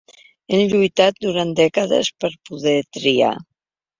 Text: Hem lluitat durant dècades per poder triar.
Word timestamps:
Hem 0.55 0.61
lluitat 0.71 1.19
durant 1.25 1.51
dècades 1.59 2.11
per 2.25 2.33
poder 2.49 2.75
triar. 2.99 3.33